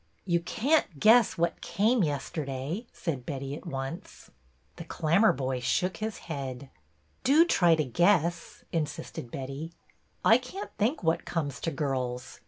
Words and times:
You 0.25 0.39
can't 0.39 0.99
guess 0.99 1.37
what 1.37 1.61
came 1.61 2.03
yesterday," 2.03 2.87
said 2.91 3.23
Betty, 3.23 3.53
at 3.55 3.67
once. 3.67 4.31
THE 4.77 4.83
CLAMMERBOY 4.85 5.61
45 5.61 5.61
The 5.61 5.61
Clammerboy 5.61 5.61
shook 5.61 5.97
his 5.97 6.17
head.'' 6.25 6.71
Do 7.23 7.45
try 7.45 7.75
to 7.75 7.85
guess/' 7.85 8.63
insisted 8.71 9.29
Betty." 9.29 9.73
I 10.25 10.39
can't 10.39 10.71
think 10.79 11.03
what 11.03 11.25
comes 11.25 11.59
to 11.59 11.69
girls. 11.69 12.39